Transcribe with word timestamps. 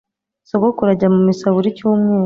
Sogokuru 0.49 0.89
ajya 0.93 1.07
mu 1.13 1.19
misa 1.27 1.47
buri 1.55 1.75
cyumweru.. 1.77 2.19